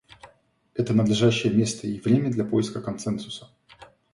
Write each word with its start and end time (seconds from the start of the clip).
Это 0.73 0.95
надлежащее 0.95 1.53
место 1.53 1.85
и 1.85 1.99
время 1.99 2.31
для 2.31 2.43
поиска 2.43 2.81
консенсуса. 2.81 3.51